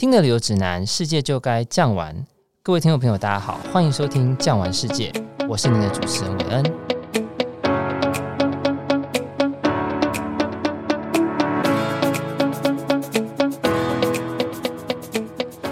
[0.00, 2.24] 听的旅游指南，世界就该酱玩。
[2.62, 5.10] 各位听众朋友，大家好，欢迎收听《酱玩世界》，
[5.48, 6.64] 我是您的主持人韦恩。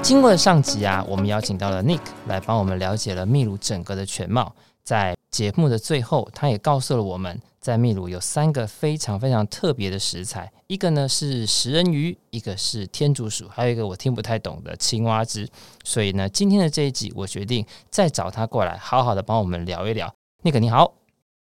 [0.02, 4.52] 经过了上集啊，我们邀请到了 Nick 来帮我们了解了秘鲁整个的全貌。
[4.82, 15.48] 在节目的最后，他也告诉了我们，在秘鲁有三个非常非常特别的食材，一个呢是食人鱼，一个是天竺鼠，还有一个我听不太懂的青蛙汁。
[15.82, 20.14] 所以呢，今天的这一集，我决定再找他过来，好好的帮我们聊一聊。
[20.44, 20.94] 那个你好，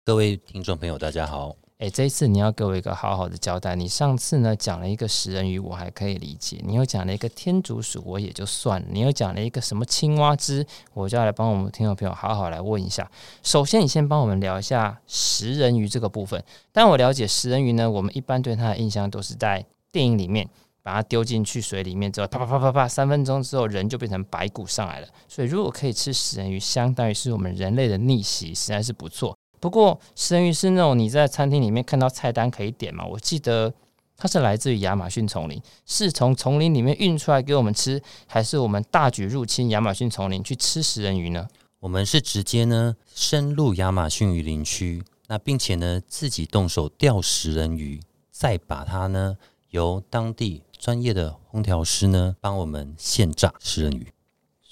[0.06, 1.58] 各位听众朋友，大家好。
[1.84, 3.76] 诶，这一次你要给我一个好好的交代。
[3.76, 13.12] 你上次呢讲了一个食人鱼，我还可以理解；你又讲了一个天竺鼠，我也就算了；你又讲了一个什么青蛙汁，我就要来帮我们听众朋友好好来问一下。
[13.42, 16.42] 首先，你先帮我们聊一下食人鱼这个部分。
[16.72, 20.50] 但我了解食人鱼呢，我们一般对它的印象都是在电影里面
[20.84, 25.08] 把它丢进去水里面之后，啪啪啪啪啪，三分钟之后人就变成白骨上来了。
[25.28, 29.38] 所以，如果可以吃食人鱼，相当于是我们人类的逆袭，实在是不错。
[29.64, 33.06] 不过食人鱼是那种你在餐厅里面看到菜单可以点嘛？
[33.06, 33.74] 我记得
[34.18, 41.48] 它是来自于亚马逊丛林，是从丛林里面运出来给我们吃，还是我们大举入侵亚马逊丛林去吃食人鱼呢？
[41.80, 49.38] 我们是直接呢深入亚马逊雨林区，那并且呢自己动手钓食人鱼，再把它呢
[49.70, 54.13] 由当地专业的烹调师呢帮我们现炸食人鱼。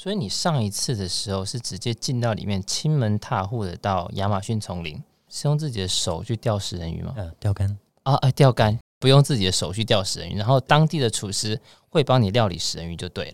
[0.01, 4.99] 所以你上一次的时候是直接进到里面，亲门踏户的到亚马逊丛林，
[5.29, 7.13] 是用自己的手去钓食人鱼吗？
[7.15, 13.33] 呃，钓竿啊，哎，钓竿不用自己的手去钓食人鱼，然后当地的厨师会帮你料理食人鱼就对了。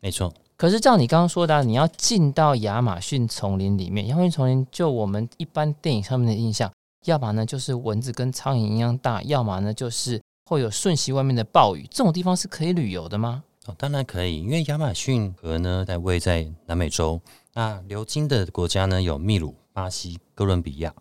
[0.00, 0.34] 没错。
[0.56, 6.68] 可是照你刚刚说的啊，你要进到亚马逊丛林里面，亚马逊丛林就我们一般电影上面的印象，
[7.04, 13.44] 要么呢就是蚊子跟苍蝇一样大，要么呢就是会有瞬息外面的暴雨，这种地方是可以旅游的吗？
[13.68, 17.20] 哦，当然可以，因为亚马逊河呢在位在南美洲，
[17.52, 20.94] 那流经的国家呢有秘鲁、巴西、哥伦比亚。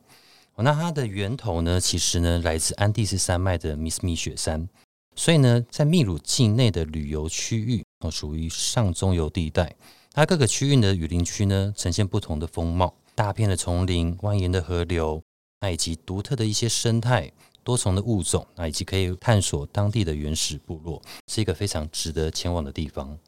[0.57, 4.67] 那它的源头呢其实呢来自安第斯山脉的米斯米雪山，
[5.15, 9.73] 所以呢在秘鲁境内的旅游区域哦属于上中游地带，
[10.11, 15.23] 它各个区域的雨林区呢呈现不同的风貌，大片的丛林、蜿蜒的河流，
[15.61, 17.31] 那以及独特的一些生态。
[17.67, 23.19] 多重的物种，那以及可以探索当地的原始部落，是一个非常值得前往的地方。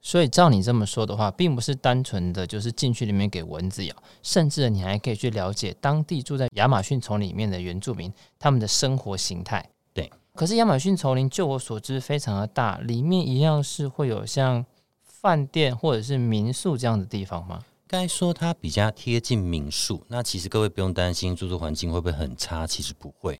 [0.00, 9.68] 所以照你这么说的话，并不是单纯的就是进去里面给蚊子咬，甚至你还可以去了解当地住在亚马逊丛里面的原住民他们的生活形态。
[9.92, 14.64] 对，可是亚马逊丛林就我所知非常的大，里面一样是会有像
[15.02, 17.58] 饭店或者是民宿这样的地方吗？
[17.88, 23.36] 该说它比较贴近民宿，那其实各位不用担心住宿环境会不会很差，其实不会。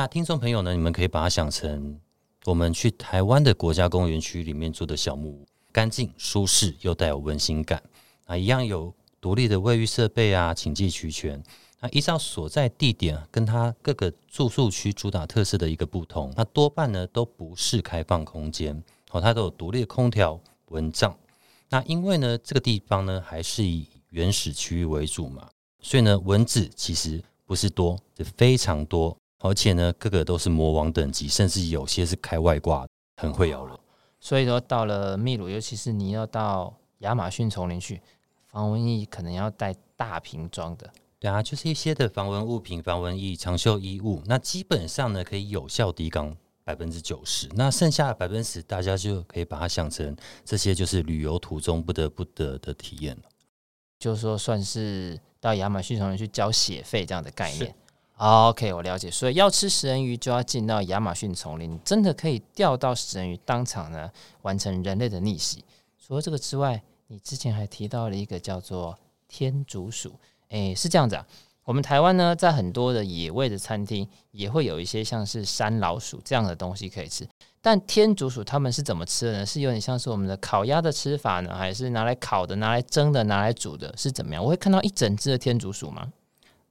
[0.00, 0.72] 那听众朋友呢？
[0.72, 2.00] 你们可以把它想成
[2.46, 7.82] 我们去台湾的国家公园区里面住的小木屋，干净、舒适又带有温馨感。
[8.24, 11.42] 啊，一样有独立的卫浴设备啊，请记齐全。
[11.80, 21.14] 那依照所在地点跟它各个住宿区主打特色的一个不同，那多半呢都不是开放空间哦，它都有独立的空调、蚊帐。
[21.68, 25.46] 那因为呢这个地方呢还是以原始区域为主嘛，
[25.82, 29.14] 所以呢蚊子其实不是多，是非常多。
[29.40, 32.86] 而且呢，个个都是魔王等级，甚至有些是开外挂，
[33.16, 33.76] 很会咬人。
[34.20, 38.02] 所以说，到了秘鲁，尤其是你要到亚马逊丛林去，
[38.48, 40.90] 防蚊液可能要带大瓶装的。
[41.18, 47.48] 对啊，就是一些的防蚊物品、防蚊液、长袖衣物，那基本上呢，可以有效抵挡百分之九十。
[47.54, 50.14] 那剩下的百分之十，大家就可以把它想成
[50.44, 53.22] 这些就是旅游途中不得不得的体验了。
[53.98, 57.74] 就是说，算是到亚马逊丛林去交血费这样的概念。
[58.20, 59.10] OK，我了解。
[59.10, 64.10] 所以要吃食人鱼，就要进到亚马逊丛林，真的可以钓到食人鱼，当场呢
[64.42, 65.64] 完成人类的逆袭。
[65.98, 70.12] 除了这个之外，你之前还提到了一个叫做天竺鼠。
[70.50, 71.26] 诶，是这样子啊。
[71.64, 77.26] 我们台湾呢，在很多的野味的餐厅，也会有一些像是山老鼠这样的东西可以吃。
[77.62, 79.46] 但天竺鼠他们是怎么吃的呢？
[79.46, 84.44] 是有点像是我们的烤鸭的吃法呢，还是拿来烤的、拿来蒸的、拿来煮的，是怎么样？
[84.44, 86.06] 我会看到一整只的天竺鼠吗？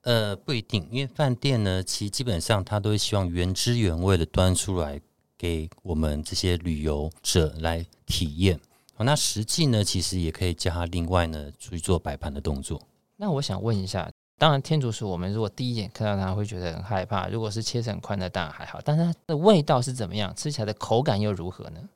[0.04, 5.00] 呃，不一定，因为饭店呢，其实基本上它都会希望原汁原味的端出来
[5.38, 8.60] 给我们这些旅游者来体验。
[8.96, 12.81] 好，那实际呢，其实也可以叫他另外呢出去做摆盘的动作。
[13.18, 20.34] 那我想问一下，当然天竺鼠我们如果第一眼看到它会觉得很害怕，如果是切成块的当然还好，但是它的味道是怎么样？
[20.34, 21.90] 吃起来的口感又如何呢？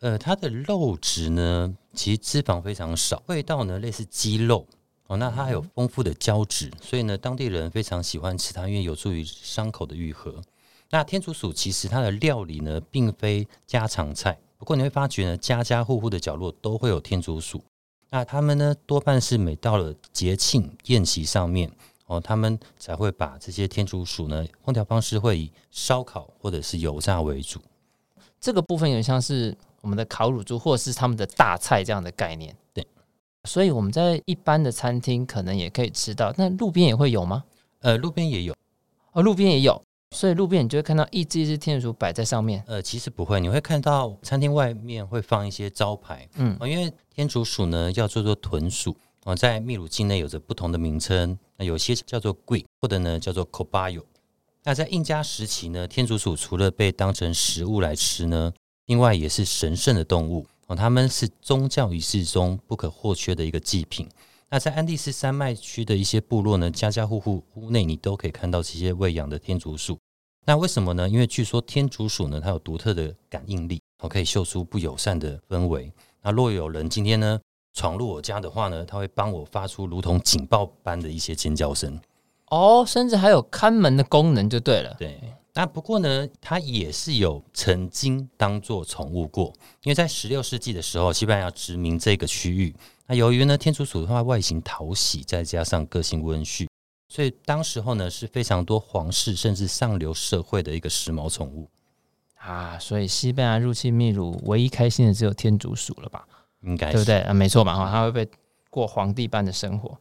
[0.00, 4.66] 呃，它的肉质呢，其实脂肪非常少，味道呢类似鸡肉。
[5.06, 10.42] 哦，那它还有丰富的胶质，所以呢，当地人非常喜欢吃它，因为有助于伤口的愈合。
[10.90, 17.62] 那天竺鼠其实它的料理呢，并非家常菜，不过你会发觉呢，家家户户的角落都会有天竺鼠。
[18.10, 21.70] 那他们呢，多半是每到了节庆宴席上面
[22.06, 27.60] 哦，他们才会把这些天竺鼠呢，烹调方式会以烧烤或者是油炸为主。
[28.40, 32.56] 这个部分有点像是我们的烤乳猪，或者是他们的大菜这样的概念。
[33.44, 37.44] 对，所以我们在一般的餐厅可能也可以吃到，那路边也会有吗？
[37.80, 38.54] 呃，路边也有，
[39.12, 39.80] 哦，路边也有。
[40.10, 42.62] 所以路边你就会看到一只一只天竺鼠摆在上面。
[42.68, 46.28] 呃，其实不会，你会看到餐厅外面会放一些招牌。
[46.36, 51.36] 嗯，因为天竺鼠呢叫做做豚鼠哦，在秘鲁境内有着不同的名称。
[51.56, 54.04] 那有些叫做贵，或者呢叫做 cobayo。
[54.62, 58.52] 那在印加时期呢，天竺鼠除了被当成食物来吃呢，
[58.86, 64.08] 另外也是神圣的动物哦，他们是宗教仪式中不可或缺的一个祭品。
[64.50, 69.98] 那在安第斯山脉区的一些部落呢，家家户户屋内你都可以看到这些喂养的天竺鼠。
[70.46, 71.08] 那为什么呢？
[71.08, 75.92] 因为据说天竺鼠呢，它有独特的感应力，哦，可以嗅出不友善的氛围。
[76.22, 77.40] 那若有人今天呢
[77.72, 81.98] 闯入我家的话呢，它会帮我发出如同警报般的一些尖叫声。
[82.50, 84.94] 哦，甚至还有看门的功能就对了。
[84.98, 85.20] 对。
[85.56, 89.52] 那不过呢，它也是有曾经当做宠物过，
[89.84, 92.74] 因为在十六世纪的时候，西班牙殖民这个区域。
[93.06, 96.68] 那由于呢，天竺鼠的话外形讨喜，再加上个性温驯。
[97.08, 101.70] 所以当时候呢，是非常多皇室甚至上流社会的一个时髦宠物
[102.34, 106.26] 啊，所以西班牙入侵秘鲁，唯一开心的只有天竺鼠了吧？
[106.62, 107.20] 应该是对不对？
[107.20, 108.28] 啊，没错嘛，哈，它会被
[108.70, 109.96] 过皇帝般的生活。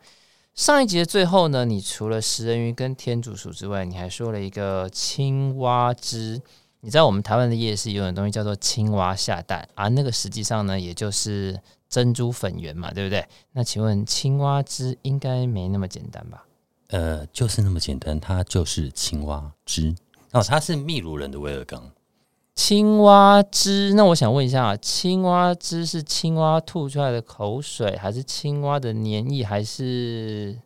[0.55, 6.39] 上一集的最后呢，你除了食人鱼跟天竺鼠之外，你还说了一个青蛙汁。
[6.81, 11.59] 你知道我们台湾的夜市有种东西叫做青蛙下蛋啊，那个实际上呢，也就是
[11.89, 13.25] 珍珠粉圆嘛，对不对？
[13.53, 16.45] 那请问青蛙汁应该没那么简单吧？
[16.89, 19.95] 呃，就是那么简单，它就是青蛙汁
[20.33, 20.43] 哦。
[20.43, 21.89] 它是秘鲁人的威而钢
[22.55, 23.93] 青蛙汁。
[23.93, 30.59] 那我想问一下，青蛙汁是青蛙吐出来的口水，还是青蛙的粘液，还是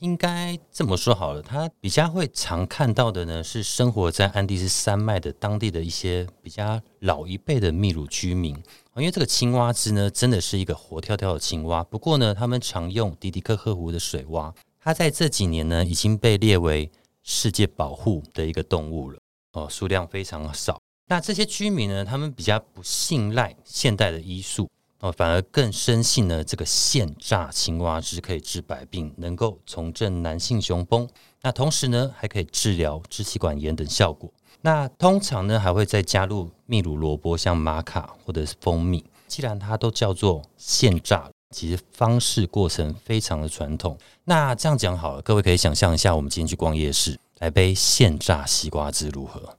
[0.00, 1.42] 应该这么说好了？
[1.42, 8.54] 它比较会常看到的呢，是生活在安第斯山脉的当地的一些比较老一辈的秘鲁居民。
[8.96, 11.84] 因为这个青蛙汁呢，真的是一个活跳跳的青蛙。
[11.84, 14.52] 不过呢，他们常用迪迪克河湖的水蛙。
[14.80, 16.90] 它在这几年呢，已经被列为
[17.22, 19.18] 世界保护的一个动物了
[19.52, 20.77] 哦，数量非常少。
[21.08, 24.70] 那这些居民呢，他们比较不信赖现代的医术
[25.00, 31.08] 哦，反而更深信呢，这个现榨青蛙汁可以治百病，能够重振男性雄风。
[31.42, 34.30] 那同时呢，还可以治疗支气管炎等效果。
[34.60, 39.04] 那通常呢，还会再加入秘鲁萝卜，像玛卡或者是蜂蜜。
[39.26, 41.30] 既然它都叫做现榨。
[41.50, 43.96] 其实方式过程非常的传统。
[44.24, 49.56] 那这样讲好了，各位可以想象一下，我们今天去逛夜市，来杯现榨西瓜汁如何？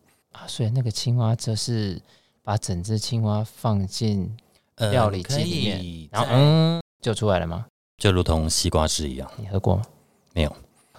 [0.49, 2.01] 所以那个青蛙则是
[2.43, 4.35] 把整只青蛙放进
[4.91, 7.67] 料理机里面，然后嗯，就出来了吗？
[7.97, 9.29] 就如同西瓜汁一样。
[9.37, 9.83] 你喝过吗？
[10.33, 10.55] 没有。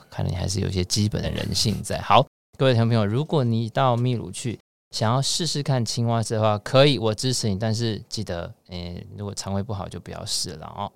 [0.08, 2.00] 看来你还是有些基本的人性在。
[2.00, 2.26] 好，
[2.58, 4.58] 各位听众朋友，如果你到秘鲁去，
[4.91, 7.58] 想要试试看青蛙汁的话，可以，我支持你。
[7.58, 10.91] 但是记得，诶、欸，如果肠胃不好就不要试了哦。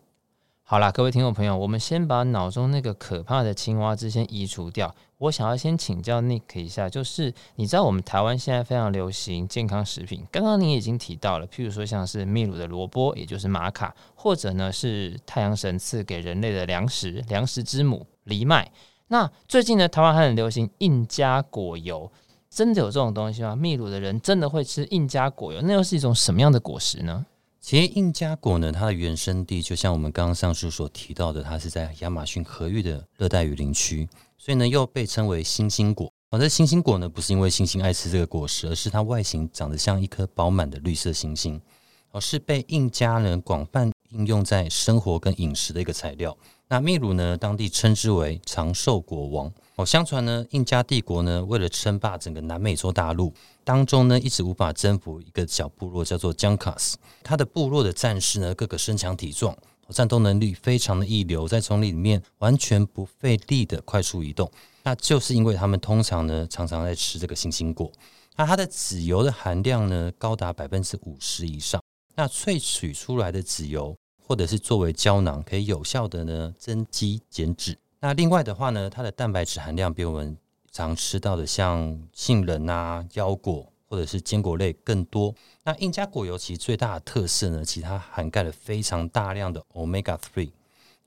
[0.66, 4.94] 好啦，各位听众朋友，我们先把脑中那个可怕的青蛙汁先移除掉。
[5.18, 18.72] 我想要先请教 Nick 一下，就是你知道我们台湾现在非常流行健康食品，刚刚你已经提到了，譬如说像是秘鲁的萝卜，也就是玛卡，或者呢是太阳神赐给人类的粮食，粮食之母藜麦。
[19.08, 22.10] 那最近呢，台湾还很流行印加果油。
[22.48, 23.54] 真的有这种东西吗？
[23.54, 25.60] 秘鲁的人真的会吃印加果油？
[25.60, 27.26] 那又是一种什么样的果实呢？
[27.66, 34.06] 其实印加果呢，它的原生地就像我们刚刚上述所提到的，它是在亚马逊河域的热带雨林区，
[34.36, 36.12] 所以呢又被称为星星果。
[36.28, 41.58] 而这星星果呢，不是因为星星爱吃这个果实，而是它外形长得像一颗饱满的绿色星星，
[42.10, 46.36] 而是被印加人广泛应用在生活跟饮食的一个材料。
[46.68, 49.50] 那秘鲁呢，当地称之为长寿果王。
[49.76, 56.96] 哦，相传呢，印加帝国呢，为了称霸整个南美洲大陆当中呢，一直无法征服一个小部落，叫做江卡斯。
[57.24, 59.56] 他的部落的战士呢，个个身强体壮，
[59.88, 64.48] 战斗能力非常的一流，在丛林里面完全不费力的快速移动。
[64.84, 67.90] 那就是因为他们通常呢，常常在吃这个星星果。
[68.36, 71.82] 那它的籽油的含量呢，高达百分之五十以上。
[72.14, 77.76] 那萃取出来的籽油，或者是作为胶囊，可以有效的呢，增肌减脂。
[78.04, 80.36] 那另外的话呢，它的蛋白质含量比我们
[80.70, 85.34] 常吃到的像杏仁啊、腰果或者是坚果类更多。
[85.62, 90.50] 那印加果油其实最大的特色呢，其实它涵盖了非常大量的 Omega Three，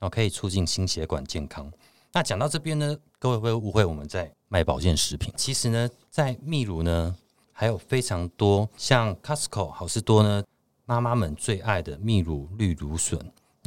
[0.00, 1.72] 后可以促进心血管健康。
[2.14, 5.32] 那讲到这边呢，各位会误会我们在卖保健食品。
[5.36, 7.14] 其实呢，在秘鲁呢，
[7.52, 10.42] 还有非常多像 Costco 好事多呢，
[10.84, 13.16] 妈妈们最爱的秘鲁绿芦笋。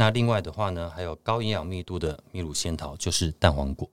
[0.02, 3.88] 那另外的话呢，还有高营养密度的秘鲁仙桃，就是蛋黄果。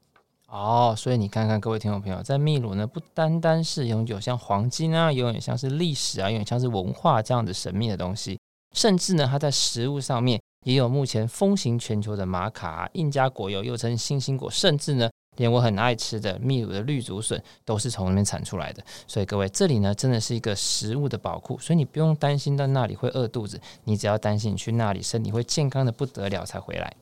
[0.46, 8.40] 哦，所以你看看各位听众朋友，在秘鲁呢，不单单是拥有像黄金啊，有点像是历史啊，有点像是文化这样的神秘的东西，
[8.72, 18.84] 甚至呢，它在食物上面也有目前风行全球的玛卡、印加果油，又称星星果，甚至呢，连我很爱吃的秘鲁的绿竹笋都是从那边产出来的。
[19.06, 26.94] 所以各位，这里呢，真的是一个食物的宝库，所以你不用担心到那里会饿肚子，你只要担心你去那里身体会健康的不得了才回来。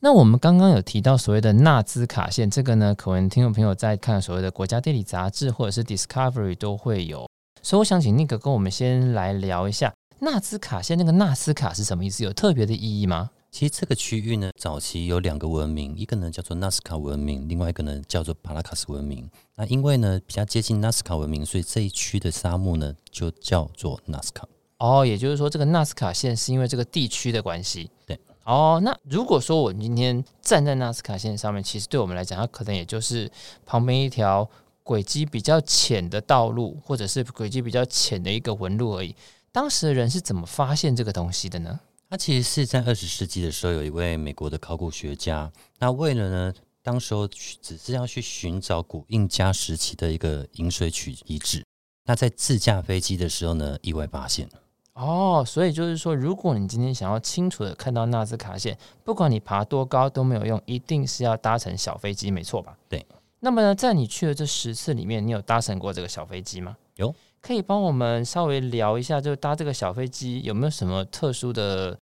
[0.00, 7.28] 那我们刚刚有提到所谓的纳兹卡线，这个呢，可能听众朋友在看所谓的国家地理杂志或者是 Discovery 都会有，
[7.62, 12.24] 所以我想请那个跟我们先来聊一下纳兹卡线，那个纳斯卡是什么意思？
[12.24, 13.30] 有特别的意义吗？
[13.50, 19.28] 其实这个区域呢，早期有两个文明，一个呢叫做纳斯卡文明，另外一个呢叫做帕拉卡斯文明。
[19.56, 24.46] 那因为呢比较接近纳斯卡文明，所以这一区的沙漠呢就叫做纳斯卡。
[24.78, 27.90] 哦，也就是说这个纳斯卡线是因为这个地区的关系。
[28.06, 28.18] 对。
[28.44, 33.30] 哦，那如果说我今天站在纳斯卡线上面，其实对我们来讲，它可能也就是
[33.66, 34.48] 旁边一条
[34.82, 39.14] 轨迹比较浅的道路，或者是轨迹比较浅的一个纹路而已。
[39.52, 41.78] 当时的人是怎么发现这个东西的呢？
[42.10, 45.48] 他其实是在二十世纪的时候，有一位美国的考古学家，
[45.78, 51.64] 那为了呢，当时候只是要去寻找古印加时期的一个饮水渠遗址，
[52.06, 54.54] 那在自驾飞机的时候呢，意外发现了。
[54.94, 62.76] 哦，所以就是说，如果你今天想要清楚的看到纳兹卡线，不管你爬多高都没有用，一定是要搭乘小飞机，没错吧？
[62.88, 63.06] 对。
[63.38, 66.76] 那么呢，在你去的这十次里面，你有搭乘过这个小飞机吗？
[66.96, 67.14] 有。
[67.40, 71.98] 可以帮我们稍微聊一下，就搭这个小飞机有没有什么特殊的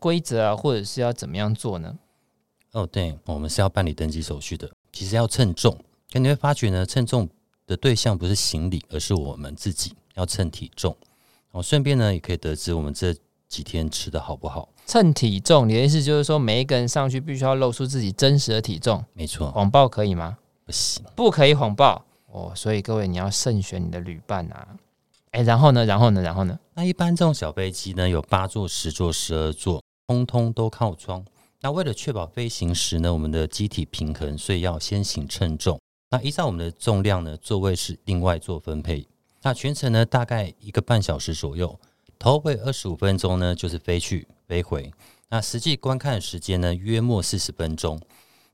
[0.00, 1.98] 规则啊，或者是要怎么样做呢？
[2.72, 5.76] 哦，对，我们是要办理登机手续的，其实要称重。
[6.10, 7.28] 可你会发觉呢，称重
[7.66, 10.96] 的对象不是行李，而是我们自己要称体重。
[11.50, 13.14] 哦，顺便呢，也可以得知我们这
[13.46, 14.70] 几天吃的好不好。
[14.86, 19.04] 称体重，你的意思就是说，每一个人上去必须要露出自己真实的体重？
[19.12, 19.50] 没错。
[19.50, 20.38] 谎报可以吗？
[20.64, 22.52] 不行，不可以谎报哦。
[22.56, 24.68] 所以各位，你要慎选你的旅伴啊。
[25.30, 25.86] 哎，然后呢？
[25.86, 26.20] 然后呢？
[26.20, 26.58] 然后呢？
[26.74, 31.24] 那一般这种小飞机呢，有八座、十座、十二座，通通都靠窗。
[31.60, 35.80] 那为了确保飞行时呢，我们的机体平衡，所以要先行称重。
[36.10, 39.06] 那依照我们的重量呢，座位是另外做分配。
[39.40, 41.80] 那全程呢，大概一个半小时左右，
[42.18, 44.92] 头尾二十五分钟呢，就是飞去飞回。
[45.30, 47.98] 那实际观看的时间呢，约莫四十分钟。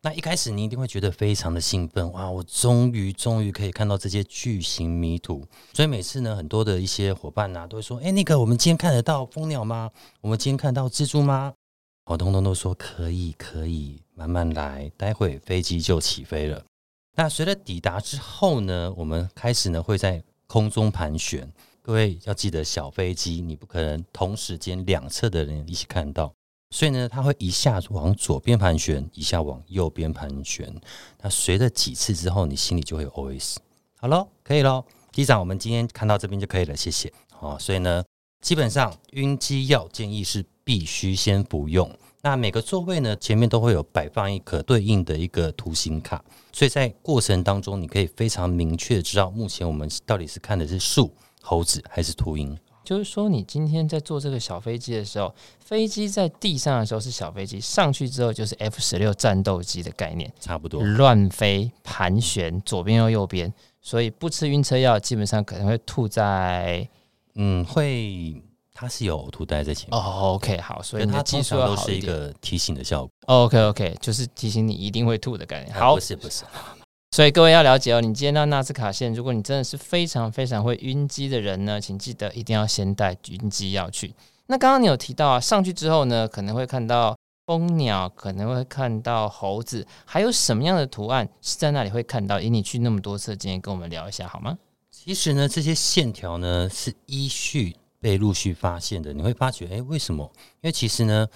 [0.00, 2.30] 那一开始你一定会觉得非常的兴奋，哇！
[2.30, 5.44] 我终于终于可以看到这些巨型迷途。
[5.72, 9.90] 所以每次呢，很多的一些伙伴呐、都会说：“哎，那个我们今天看得到蜂鸟吗？
[10.20, 11.52] 我们今天看到蜘蛛吗？”
[12.06, 16.64] 我通通都说可以，可以，慢慢来，待会飞机就起飞了。
[17.16, 21.52] 那随着抵达之后呢，我们开始呢会在空中盘旋，
[21.82, 26.32] 各位要记得，小飞机你不可能同时间两侧的人一起看到，
[26.70, 30.74] 所以呢，它会一下往左边盘旋，一下往右边盘旋。
[31.22, 33.56] 那随着几次之后，你心里就会有 OS。
[33.98, 37.12] 好喽，可以喽，机长，我们今天看到这边就可以了，谢谢。
[37.32, 38.04] 好，所以呢，
[38.40, 41.90] 基本上晕机药建议是必须先服用。
[42.20, 46.22] 那每个座位呢，前面都会有摆放一颗对应的一个图形卡，
[46.52, 52.58] 所以在过程当中，你可以非常明确知道，目前我们到底是看的是树、猴子还是秃鹰。
[52.88, 63.52] 就是说，你今天在坐这个小飞机的时候，飞机在地上的时候是小飞机，上去之后就是 F 十六战斗机的概念，差不多乱飞盘旋，左边又右边，
[63.82, 66.88] 所以不吃晕车药，基本上可能会吐在，
[67.34, 68.42] 嗯，会。
[68.72, 73.10] 它是有呕吐袋在前面哦，OK，好，所以它基本上都是一个提醒的效果。
[73.26, 75.74] OK，OK，就是提醒你一定会吐的概念。
[75.74, 76.44] 好，不是不是，
[77.10, 84.14] 所以各位要了解哦，你今天到纳斯卡线，如果你真的是非常非常会晕机的人呢，请记得一定要先带晕机药去。
[84.46, 92.40] 那刚刚你有提到啊，上去之后呢，可能会看到蜂鸟，可能会看到猴子，还有什么样的图案是在那里会看到？
[92.40, 94.58] 以你去那么多次，今天跟我们聊一下好吗？
[94.90, 97.76] 其实呢，这些线条呢是依序。
[98.00, 100.30] 被陆续发现的，你会发觉，哎，为什么？
[100.60, 101.26] 因为其实呢，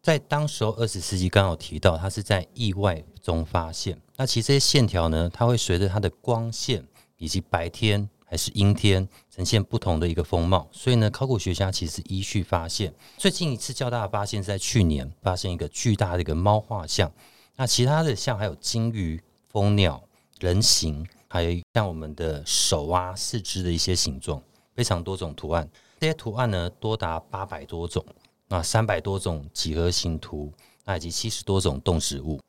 [0.00, 4.00] 在当时候二十世纪刚好提到，它是在意外中发现。
[4.16, 6.82] 那其实这些线条呢，它会随着它的光线
[7.18, 10.66] 以及白天还是阴天，呈现不同的一个风貌。
[10.72, 12.94] 所以呢，考古学家其实依序发现。
[13.18, 17.12] 最近一次较大的发现是在去年，发现一个巨大的一个猫画像。
[17.56, 20.02] 那其他的像还有鲸鱼、蜂鸟、
[20.40, 24.42] 人形，还有像我们的手啊、四肢的一些形状，
[24.74, 25.68] 非常多种图案。
[26.00, 28.02] 这些图案呢，多达八百多种，
[28.48, 30.50] 那，三百多种几何形图，
[30.86, 32.40] 那以及七十多种动植物。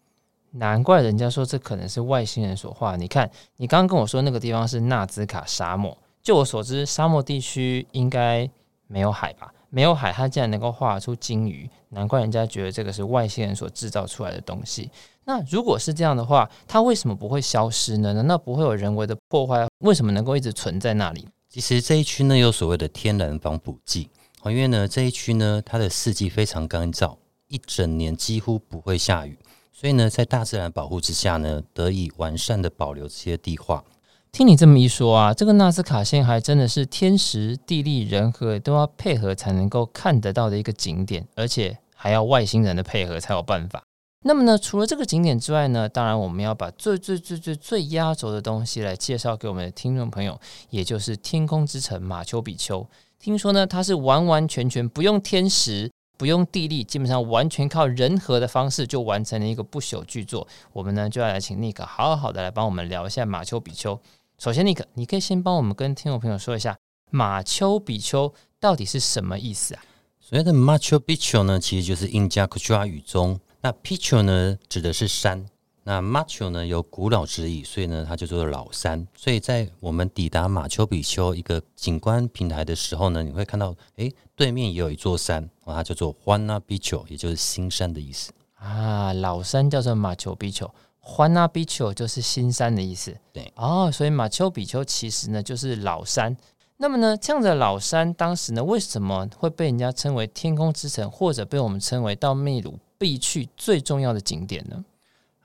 [0.51, 2.95] 难怪人家说这可能是外星人所画。
[2.95, 8.49] 你看，你刚刚跟我说那个地方是纳兹卡沙漠，就我所知，沙漠地区应该
[8.87, 9.53] 没有海吧？
[9.69, 14.89] 没有海，它竟然能够画出鲸鱼，难怪人家觉得这个是外星人所制造出来的东西。
[15.25, 18.13] 那如果是这样的话，它为什么不会消失呢？
[18.13, 19.67] 难道不会有人为的破坏？
[19.81, 21.27] 为什么能够一直存在那里？
[21.47, 24.09] 其实这一区呢，有所谓的天然防腐剂，
[24.45, 27.15] 因为呢这一区呢，它的四季非常干燥，
[27.47, 29.37] 一整年几乎不会下雨，
[29.79, 33.81] 所以呢，在大自然保护之下呢，得以完善的保留这些地画。
[34.29, 43.81] 听你这么一说啊，这个纳斯卡线还真的是天时地利人和都要配合才能够看得到的一个景点，而且还要外星人的配合才有办法。
[44.25, 50.37] 那么呢，除了这个景点之外呢，当然我们要把最最最最最压轴的东西来介绍给我们的听众朋友，
[50.71, 52.85] 也就是天空之城马丘比丘。
[53.17, 60.45] 听说呢，它是完完全全不用天时、不用地利，基本上完全靠人和的方式就完成了一个不朽巨作。
[60.73, 63.97] 我们呢就要来请 nik 好好的来帮我们聊一下马丘比丘。
[64.37, 66.77] 首先，nik，你可以先帮我们跟听众朋友说一下
[67.09, 69.81] 马丘比丘到底是什么意思啊？
[70.19, 75.45] 所谓的 Machu Picchu 呢，其实就是印加库丘话语中，那 Picchu 呢指的是山，
[75.83, 79.07] 那马丘呢有古老之意，所以呢它就叫做老山。
[79.15, 89.13] 所以在我们抵达马丘比丘一个景观平台的时候呢，你会看到，诶，对面也有一座山，它叫做欢那比丘，也就是新山的意思啊。
[89.13, 90.69] 老山叫做马丘比丘。
[91.01, 96.37] 欢那比丘就是新山的意思，对哦，所以马丘比丘其实呢就是老山。
[96.77, 104.85] 那么呢，这样的老山当时呢为什么会被人家称为天空之城，或者被我们称为到秘鲁必去最重要的景点呢？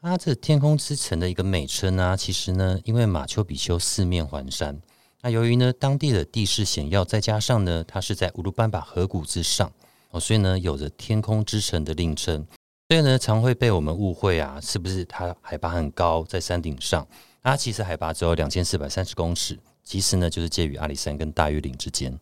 [0.05, 4.79] 它这天空之城的一个美称啊，其实呢，因为马丘比丘四面环山，
[5.23, 9.73] 那由于呢当地的地势险要，再加上呢它是在乌鲁班巴河谷之上
[10.11, 12.47] 哦，所以呢有着天空之城的令称。
[12.91, 17.09] 所以呢，常会被我们误会啊，是不是它海拔很高，在山顶上？
[17.43, 22.21] 它其实海拔只有两千四百三十公尺，其实呢，就是介于阿里山跟大玉岭之间。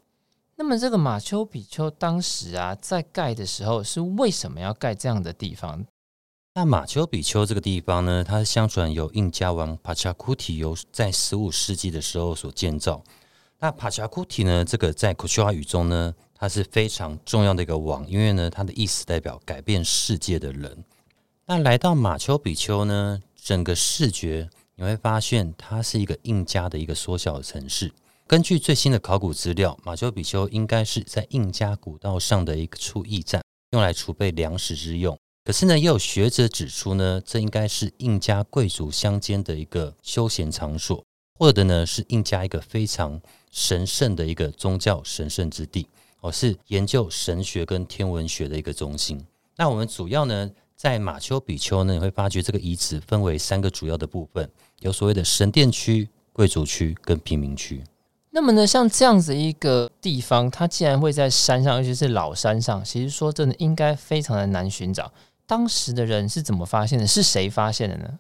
[0.55, 5.85] 那么，这个马丘比丘当时啊，在盖的时候是为什么要盖这样的地方？
[6.55, 13.03] 那马丘比丘这个地方呢，它相传由印加王帕恰库提尤在十五世纪的时候所建造。
[13.59, 20.85] 那帕恰库提呢，这个在库丘话语中呢，它是非常重要的一个王，因为呢，它的意思代表改变世界的人。
[21.47, 27.91] 那来到马丘比丘呢，整个视觉你会发现它是一个印加的一个缩小的城市。
[28.27, 35.19] 根据最新的考古资料，马丘比丘应该是在印加古道上的一个处驿站，用来储备粮食之用。
[35.45, 41.05] 可是呢，也有学者指出呢，这应该是印加贵族乡间的一个休闲场所，
[41.39, 45.89] 或者呢是印加一个非常神圣的一个宗教神圣之地。
[46.21, 49.21] 哦，是研究神学跟天文学的一个中心。
[49.57, 57.83] 那我们主要呢，在马丘比丘呢，你会发觉这个遗址分为三个主要的部分，有所谓的神殿区、贵族区跟平民区。
[58.31, 65.13] 那么呢，像这样子一个地方，它既然会在山上，尤其是老山上，其实说真的，应该非常的难寻找。
[65.53, 67.07] 当时的人是怎么发现的？
[67.07, 68.19] 是谁发现的呢？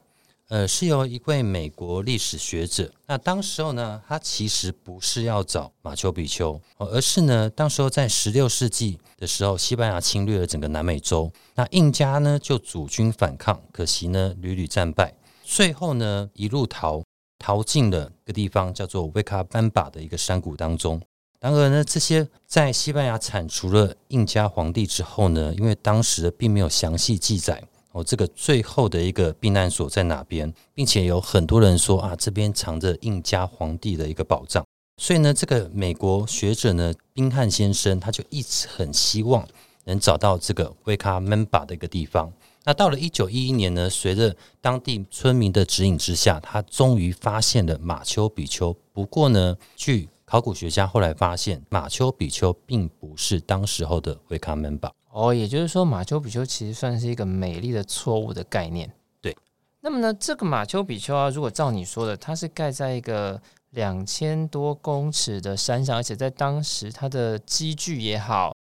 [0.48, 2.92] 呃，是由一位美国历史学者。
[3.06, 17.02] 那当时候呢，他其实不是要找马丘比丘，而是呢，当时候在十六世纪的时候，西班牙侵略了整个南美洲，那印加呢就组军反抗，可惜呢屡屡战败，最后呢一路逃
[17.38, 21.00] 逃进了一个地方叫做维卡班巴的一个山谷当中。
[21.42, 27.60] 然而呢，这些在西班牙铲除了印加皇帝之后呢，因为当时并没有详细记载。
[27.90, 34.64] 哦，这个最后的一个避难所在哪边，并且有很多人说啊，这边藏着印加皇帝的一个宝藏。
[34.98, 39.44] 所以呢，这个美国学者呢，宾汉先生，他就一直很希望
[39.86, 42.32] 能找到这个威卡门巴的一个地方。
[42.64, 48.72] 那到了一九一一年呢，随着当地村民的指引之下，他终于发现了马丘比丘。
[48.92, 54.90] 不过呢，据考古学家后来发现，马丘比丘并不是当时候的维卡门堡。
[55.10, 58.90] 哦，也就是说，马丘比丘其实算是一个美丽的错误的概念。
[59.20, 59.36] 对，
[59.82, 63.38] 那么呢，这个马丘比丘啊，如果照你说的，它是盖在一个
[63.72, 68.56] 两千多公尺的山上，而且在当时它的机具也好，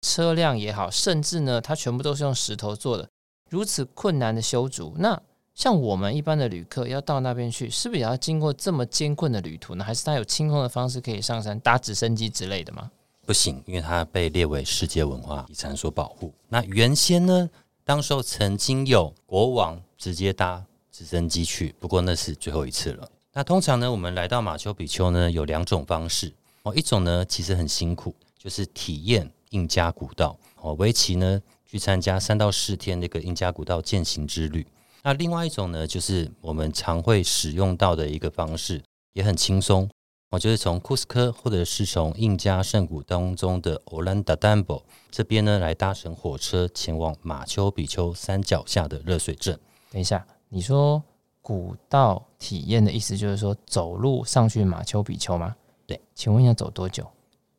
[0.00, 3.08] 车辆也好，甚至呢，它全部都是用石头做的，
[3.48, 4.92] 如此困难的修筑。
[4.98, 5.22] 那
[5.54, 9.84] 像我们一般的旅客要到那边去，是不是也要经过这么艰困的旅途呢？
[9.84, 12.90] 还是它有轻松的方式可以上山，搭直升机之类的吗？
[13.26, 16.32] 不行，因为它被列为世界文化遗产所保护。
[16.48, 17.48] 那原先呢，
[17.84, 23.08] 当时候曾经有国王直接搭直升机去，不过那是最后一次了。
[23.32, 26.74] 那通常呢，我们来到马丘比丘呢，有两种方式哦。
[26.74, 34.66] 一种呢，其实很辛苦，就是体验印加古道哦，为期呢去参加三到四天那个印加古道健行之旅。
[35.04, 38.82] 那另外一种呢，就是我们常会使用到的一个方式，
[39.14, 39.90] 也很轻松。
[40.30, 49.58] 我，就是从库斯科或者是从印加圣谷当中的欧兰达丹博这边呢，来搭乘火车前往马丘比丘山脚下的热水镇。
[49.90, 51.02] 等一下，你说
[51.42, 55.56] 古道体验的意思就是说走路上去马丘比丘吗？
[55.84, 57.06] 对，请问要走多久？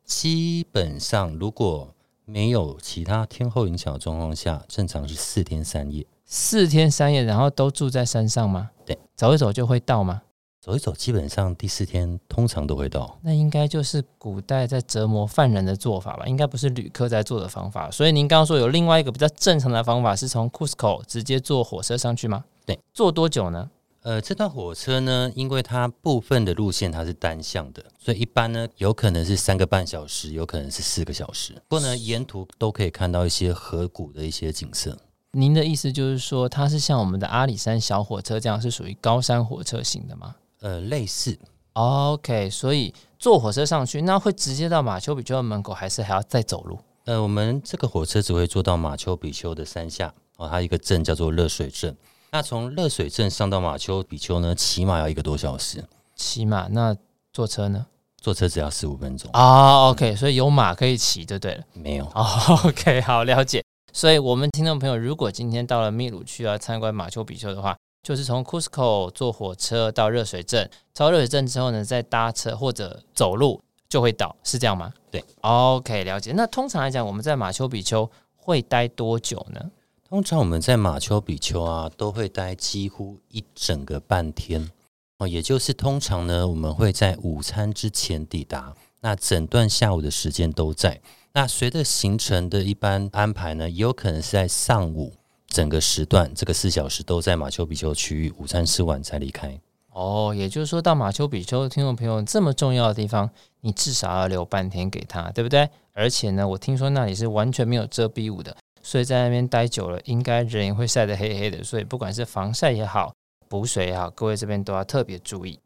[0.04, 6.04] 基本上如果没有其他天候影响的状况下，正常是四天三夜。
[6.24, 8.70] 四天三夜，然后都住在山上吗？
[8.84, 10.22] 对，走一走就会到吗？
[10.60, 13.18] 走一走，基本上第四天通常都会到。
[13.22, 16.26] 那应该就是古代在折磨犯人的做法吧？
[16.26, 17.90] 应该不是旅客在做的方法。
[17.90, 22.44] 所以您刚刚说有另外一个比较正常的方法，是从 Cusco 直接坐火车上去吗？
[22.64, 23.70] 对，坐多久呢？
[24.00, 31.52] 呃，这段火车呢，因为它部分的路线它是单向的，所以一般呢有可能是三个半小时，有可能是四个小时。
[31.68, 34.98] 不过呢，沿途都可以看到一些河谷的一些景色。
[35.34, 40.34] 您的意思就是说，它是像我们的阿里山小火车这样，是属于高山火车型的吗？
[40.60, 41.38] 呃，类似
[41.74, 46.78] ，OK，所以坐火车上去，那会直接到马丘比丘的门口，还是还要再走路？
[47.04, 51.94] 呃，我们这个火车只会坐到马丘比丘的山下哦，它一个镇叫做热水镇。
[52.30, 55.84] 那从热水镇上到马丘比丘呢，起码要一个多小时。
[56.16, 56.96] 起码，那
[57.32, 57.86] 坐车呢？
[58.16, 59.90] 坐车只要十五分钟啊。
[59.90, 61.64] OK，所以有马可以骑就对了。
[61.74, 62.06] 没有。
[62.06, 63.62] OK，好，了解。
[63.96, 74.92] 所以我们听众朋友，如果今天到了秘鲁去要参观马丘比丘的话，就是从 Cusco 坐火车到热水镇，到热水镇之后呢，再搭车或者走路就会到，是这样吗？
[75.12, 76.32] 对，OK，了解。
[76.32, 79.70] 那通常来讲，我们在马丘比丘会待多久呢？
[80.08, 84.72] 通常我们在马丘比丘啊，都会待几乎一整个半天
[85.18, 91.00] 哦，也就是通常呢，我们会在午餐之前抵达，那整段下午的时间都在。
[91.36, 95.12] 那随着行程的一般安排呢，也有可能是在上午。
[95.48, 99.60] 整个时段，这个四小时都在马丘比丘区域，午餐吃完才离开。
[99.90, 103.28] 哦，也就是说，到马丘比丘，听众朋友这么重要的地方，
[103.62, 105.68] 你至少要留半天给他，对不对？
[105.92, 111.64] 而且呢，我听说那里是完全没有遮蔽物的，所以在那边待久了，应该人也会晒得黑黑的。
[111.64, 113.12] 所以不管是防晒也好，
[113.48, 115.58] 补水也好，各位这边都要特别注意。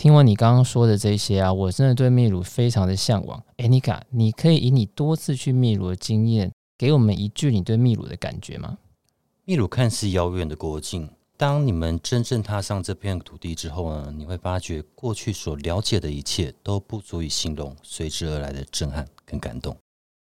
[0.00, 3.44] 听完你刚刚说的这些啊，我真的对秘鲁非常的向往。
[3.58, 8.78] 哎，妮卡，你可以以你多次去秘鲁的经验，给我们一句你对秘鲁的感觉吗？
[9.44, 19.76] 秘鲁看似遥远的国境，当你们真正踏上这片土地之后呢，你会发觉过去所了解的一切都不足以形容随之而来的震撼跟感动。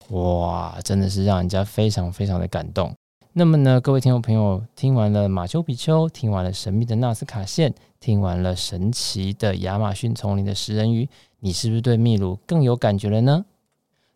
[0.08, 2.94] 哇，真的是让人家非常非常的感动。
[3.32, 13.44] 那么呢，各位听众朋友，听完了马丘比丘，听完了神秘的纳斯卡线，听完了神奇的亚马逊丛林的食人鱼，你是不是对秘鲁更有感觉了呢？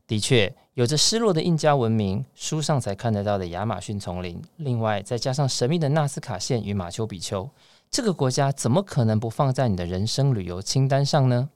[0.07, 0.55] 的确。
[0.75, 7.49] 有着失落的印加文明，书上才看得到的亚马逊丛林，另外再加上神秘的纳斯卡线与马丘比丘，
[7.89, 11.49] 这个国家怎么可能不放在你的人生旅游清单上呢？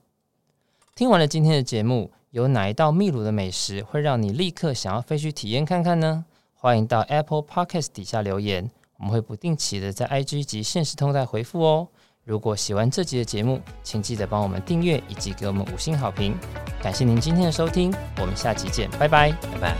[0.95, 6.25] 听完了今天的节目，有哪一道秘鲁的美食会让你立刻想要飞去体验看看呢？
[6.61, 11.87] 欢迎到 Apple Podcast 底下留言，我们会不定期的在 IG 及现实通道回复哦。
[12.25, 16.37] 如果喜欢这集的节目，请记得帮我们订阅以及给我们五星好评。
[16.83, 19.77] 感谢您今天的收听，我们下期见，拜拜，拜拜。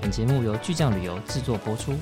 [0.00, 1.94] 本节目由巨匠旅游制作播出。